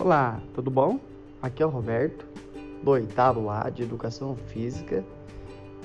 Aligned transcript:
Olá, 0.00 0.40
tudo 0.54 0.70
bom? 0.70 0.98
Aqui 1.42 1.62
é 1.62 1.66
o 1.66 1.68
Roberto, 1.68 2.24
do 2.82 2.92
oitavo 2.92 3.50
A 3.50 3.68
de 3.68 3.82
Educação 3.82 4.34
Física. 4.34 5.04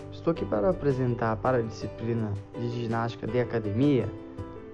Estou 0.09 0.31
aqui 0.31 0.45
para 0.45 0.69
apresentar 0.69 1.35
para 1.35 1.57
a 1.57 1.61
disciplina 1.61 2.31
de 2.57 2.69
ginástica 2.69 3.27
de 3.27 3.41
academia 3.41 4.09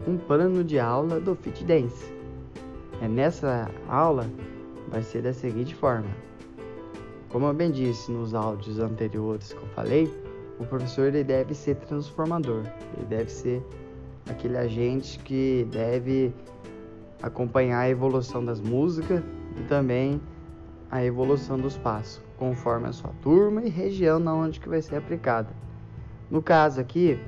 um 0.08 0.16
plano 0.16 0.64
de 0.64 0.78
aula 0.78 1.20
do 1.20 1.34
Fit 1.34 1.64
Dance. 1.64 2.14
É 3.02 3.08
nessa 3.08 3.68
aula 3.90 4.30
vai 4.90 5.02
ser 5.02 5.24
da 5.24 5.34
seguinte 5.34 5.74
forma: 5.74 6.12
como 7.30 7.48
eu 7.48 7.54
bem 7.56 7.72
disse 7.72 8.12
nos 8.12 8.36
áudios 8.36 8.78
anteriores 8.78 9.54
que 9.54 9.60
eu 9.60 9.70
falei, 9.70 10.08
o 10.60 10.66
professor 10.66 11.08
ele 11.08 11.24
deve 11.24 11.56
ser 11.56 11.78
transformador, 11.78 12.62
ele 12.96 13.08
deve 13.08 13.32
ser 13.32 13.66
aquele 14.30 14.56
agente 14.56 15.18
que 15.18 15.68
deve 15.72 16.32
acompanhar 17.22 17.80
a 17.80 17.90
evolução 17.90 18.44
das 18.44 18.60
músicas 18.60 19.22
e 19.58 19.64
também 19.64 20.22
a 20.90 21.04
evolução 21.04 21.58
dos 21.58 21.78
passos, 21.78 22.22
conforme 22.38 22.88
a 22.88 22.92
sua 22.92 23.12
turma 23.22 23.64
e 23.64 23.70
região 23.70 24.20
na 24.20 24.34
onde 24.34 24.60
que 24.60 24.68
vai 24.68 24.82
ser 24.82 24.98
aplicada. 24.98 25.50
No 26.30 26.42
caso 26.42 26.82
aqui, 26.82 27.20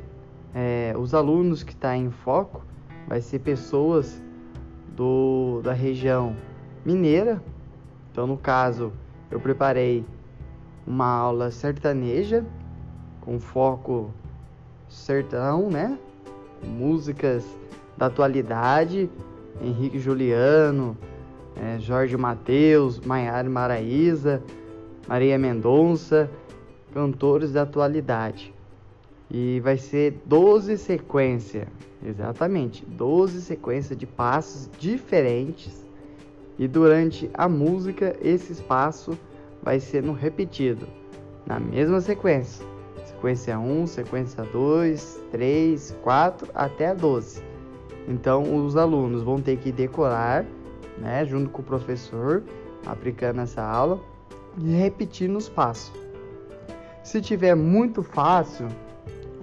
é, 0.53 0.93
os 0.97 1.13
alunos 1.13 1.63
que 1.63 1.71
estão 1.71 1.89
tá 1.89 1.97
em 1.97 2.09
foco 2.09 2.63
vai 3.07 3.21
ser 3.21 3.39
pessoas 3.39 4.21
do, 4.95 5.61
da 5.63 5.73
região 5.73 6.35
mineira. 6.85 7.41
Então, 8.11 8.27
no 8.27 8.37
caso, 8.37 8.91
eu 9.31 9.39
preparei 9.39 10.05
uma 10.85 11.07
aula 11.07 11.49
sertaneja 11.51 12.45
com 13.21 13.39
foco 13.39 14.11
sertão, 14.87 15.69
né? 15.69 15.97
Músicas 16.63 17.45
da 17.97 18.07
atualidade 18.07 19.09
Henrique 19.61 19.99
Juliano, 19.99 20.97
é, 21.55 21.79
Jorge 21.79 22.17
Mateus, 22.17 22.99
Maiara 22.99 23.49
Maraíza, 23.49 24.41
Maria 25.07 25.37
Mendonça, 25.37 26.29
cantores 26.93 27.51
da 27.51 27.63
atualidade. 27.63 28.53
E 29.29 29.59
vai 29.61 29.77
ser 29.77 30.21
12 30.25 30.77
sequências, 30.77 31.67
exatamente, 32.05 32.85
12 32.85 33.41
sequências 33.41 33.97
de 33.97 34.05
passos 34.05 34.69
diferentes. 34.77 35.83
E 36.57 36.67
durante 36.67 37.29
a 37.33 37.49
música, 37.49 38.15
esse 38.21 38.53
espaço 38.53 39.17
vai 39.61 39.79
sendo 39.79 40.11
repetido 40.11 40.87
na 41.45 41.59
mesma 41.59 41.99
sequência. 41.99 42.65
Sequência 43.05 43.57
1, 43.57 43.87
sequência 43.87 44.43
2, 44.43 45.23
3, 45.31 45.97
4 46.03 46.49
até 46.53 46.87
a 46.87 46.93
12. 46.93 47.52
Então, 48.07 48.65
os 48.65 48.75
alunos 48.75 49.21
vão 49.21 49.41
ter 49.41 49.57
que 49.57 49.71
decorar, 49.71 50.45
né, 50.97 51.25
junto 51.25 51.49
com 51.49 51.61
o 51.61 51.65
professor, 51.65 52.43
aplicando 52.85 53.41
essa 53.41 53.63
aula 53.63 53.99
e 54.57 54.71
repetindo 54.75 55.37
os 55.37 55.47
passos. 55.47 55.93
Se 57.03 57.21
tiver 57.21 57.55
muito 57.55 58.03
fácil, 58.03 58.67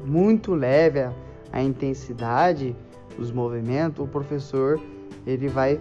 muito 0.05 0.55
leve 0.55 1.01
a, 1.01 1.13
a 1.53 1.63
intensidade 1.63 2.77
dos 3.17 3.31
movimentos, 3.33 4.05
o 4.05 4.09
professor 4.09 4.81
ele 5.27 5.49
vai 5.49 5.81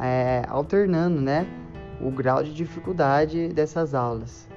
é, 0.00 0.42
alternando, 0.48 1.20
né, 1.20 1.46
o 2.00 2.10
grau 2.10 2.42
de 2.42 2.52
dificuldade 2.54 3.48
dessas 3.48 3.94
aulas. 3.94 4.48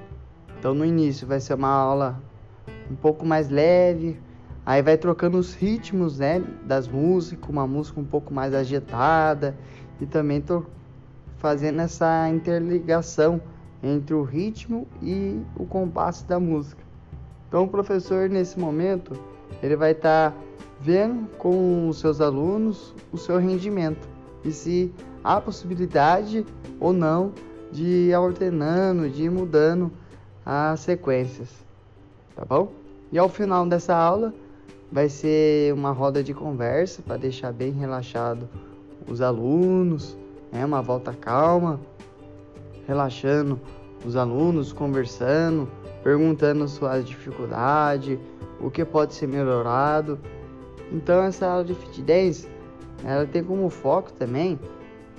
Então, 0.58 0.74
no 0.74 0.84
início 0.84 1.26
vai 1.26 1.40
ser 1.40 1.54
uma 1.54 1.68
aula 1.68 2.22
um 2.90 2.94
pouco 2.94 3.26
mais 3.26 3.48
leve, 3.48 4.18
Aí 4.66 4.80
vai 4.80 4.96
trocando 4.96 5.36
os 5.36 5.54
ritmos, 5.54 6.18
né, 6.18 6.42
das 6.64 6.88
músicas, 6.88 7.50
uma 7.50 7.66
música 7.66 8.00
um 8.00 8.04
pouco 8.04 8.32
mais 8.32 8.54
agitada 8.54 9.54
e 10.00 10.06
também 10.06 10.40
tô 10.40 10.64
fazendo 11.36 11.80
essa 11.80 12.28
interligação 12.30 13.40
entre 13.82 14.14
o 14.14 14.22
ritmo 14.22 14.88
e 15.02 15.38
o 15.56 15.66
compasso 15.66 16.26
da 16.26 16.40
música. 16.40 16.82
Então 17.48 17.64
o 17.64 17.68
professor 17.68 18.30
nesse 18.30 18.58
momento 18.58 19.12
ele 19.62 19.76
vai 19.76 19.92
estar 19.92 20.30
tá 20.30 20.36
vendo 20.80 21.28
com 21.36 21.88
os 21.88 21.98
seus 21.98 22.20
alunos 22.20 22.94
o 23.12 23.18
seu 23.18 23.38
rendimento 23.38 24.08
e 24.42 24.50
se 24.50 24.92
há 25.22 25.40
possibilidade 25.40 26.44
ou 26.80 26.92
não 26.92 27.32
de 27.70 27.84
ir 27.84 28.14
alternando, 28.14 29.10
de 29.10 29.24
ir 29.24 29.30
mudando 29.30 29.92
as 30.44 30.80
sequências, 30.80 31.48
tá 32.34 32.44
bom? 32.44 32.72
E 33.12 33.18
ao 33.18 33.28
final 33.28 33.66
dessa 33.66 33.94
aula 33.94 34.32
vai 34.90 35.08
ser 35.08 35.72
uma 35.74 35.90
roda 35.90 36.22
de 36.22 36.32
conversa 36.32 37.02
para 37.02 37.16
deixar 37.16 37.52
bem 37.52 37.72
relaxado 37.72 38.48
os 39.06 39.20
alunos, 39.20 40.16
né? 40.52 40.64
uma 40.64 40.82
volta 40.82 41.12
calma, 41.12 41.80
relaxando 42.86 43.60
os 44.04 44.16
alunos, 44.16 44.72
conversando, 44.72 45.68
perguntando 46.02 46.68
suas 46.68 47.04
dificuldades, 47.04 48.18
o 48.60 48.70
que 48.70 48.84
pode 48.84 49.14
ser 49.14 49.26
melhorado. 49.26 50.18
Então 50.92 51.22
essa 51.22 51.46
aula 51.46 51.64
de 51.64 51.74
fit 51.74 52.02
dance, 52.02 52.48
ela 53.04 53.26
tem 53.26 53.42
como 53.42 53.68
foco 53.70 54.12
também 54.12 54.58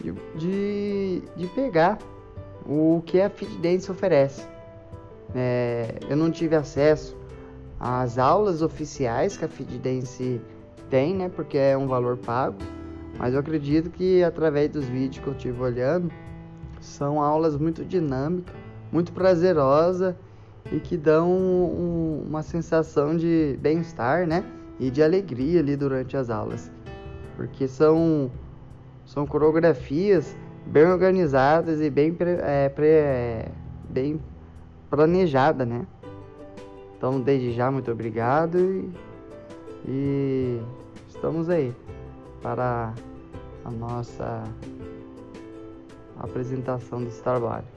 de, 0.01 0.13
de, 0.37 1.23
de 1.35 1.47
pegar 1.47 1.97
o 2.65 3.01
que 3.05 3.21
a 3.21 3.29
fit 3.29 3.57
dance 3.57 3.91
oferece. 3.91 4.47
É, 5.33 5.95
eu 6.09 6.15
não 6.15 6.31
tive 6.31 6.55
acesso 6.55 7.15
as 7.79 8.17
aulas 8.17 8.61
oficiais 8.61 9.35
que 9.35 9.45
a 9.45 9.47
Fitdance 9.47 10.41
tem, 10.89 11.15
né? 11.15 11.29
Porque 11.29 11.57
é 11.57 11.77
um 11.77 11.87
valor 11.87 12.17
pago. 12.17 12.57
Mas 13.17 13.33
eu 13.33 13.39
acredito 13.39 13.89
que 13.89 14.23
através 14.23 14.69
dos 14.69 14.85
vídeos 14.85 15.23
que 15.23 15.27
eu 15.29 15.35
tive 15.35 15.61
olhando, 15.61 16.11
são 16.81 17.21
aulas 17.21 17.57
muito 17.57 17.83
dinâmicas, 17.83 18.53
muito 18.91 19.11
prazerosas 19.11 20.15
e 20.71 20.79
que 20.79 20.97
dão 20.97 21.31
um, 21.31 22.23
uma 22.27 22.43
sensação 22.43 23.15
de 23.15 23.57
bem-estar, 23.61 24.27
né? 24.27 24.43
E 24.79 24.89
de 24.89 25.01
alegria 25.01 25.59
ali 25.59 25.75
durante 25.75 26.17
as 26.17 26.29
aulas. 26.29 26.71
Porque 27.35 27.67
são, 27.67 28.31
são 29.05 29.25
coreografias 29.25 30.35
bem 30.65 30.85
organizadas 30.85 31.79
e 31.81 31.89
bem, 31.89 32.15
é, 32.19 33.49
bem 33.89 34.19
planejadas, 34.89 35.67
né? 35.67 35.85
Então, 37.05 37.21
desde 37.21 37.53
já, 37.53 37.69
muito 37.69 37.91
obrigado 37.91 38.57
e, 38.57 38.89
e 39.87 40.61
estamos 41.07 41.51
aí 41.51 41.71
para 42.41 42.95
a 43.63 43.69
nossa 43.69 44.43
apresentação 46.19 47.03
desse 47.03 47.21
trabalho. 47.21 47.67